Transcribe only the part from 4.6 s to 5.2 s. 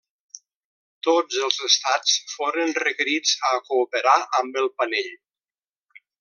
el panell.